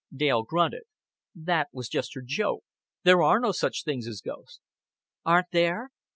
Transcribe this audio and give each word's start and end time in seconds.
Dale 0.11 0.41
grunted. 0.41 0.85
"That 1.35 1.67
was 1.71 1.87
just 1.87 2.15
her 2.15 2.23
joke. 2.25 2.63
There 3.03 3.21
are 3.21 3.39
no 3.39 3.51
such 3.51 3.83
things 3.83 4.07
as 4.07 4.19
ghosts." 4.21 4.59
"Aren't 5.25 5.51
there?" 5.51 5.91